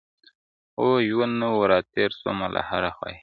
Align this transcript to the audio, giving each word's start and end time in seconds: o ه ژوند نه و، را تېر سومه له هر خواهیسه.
o 0.83 0.85
ه 0.95 1.03
ژوند 1.07 1.33
نه 1.41 1.47
و، 1.55 1.59
را 1.69 1.79
تېر 1.93 2.11
سومه 2.21 2.47
له 2.55 2.61
هر 2.69 2.83
خواهیسه. 2.97 3.19